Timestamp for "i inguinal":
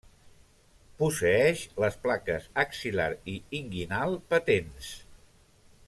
3.35-4.19